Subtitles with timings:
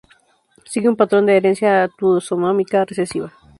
[0.65, 3.31] Sigue un patrón de herencia autosómica recesiva.